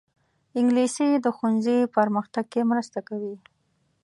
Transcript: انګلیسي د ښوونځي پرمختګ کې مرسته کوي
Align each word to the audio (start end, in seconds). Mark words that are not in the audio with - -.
انګلیسي 0.59 1.09
د 1.25 1.27
ښوونځي 1.35 1.77
پرمختګ 1.95 2.45
کې 2.53 2.61
مرسته 2.71 2.99
کوي 3.09 3.35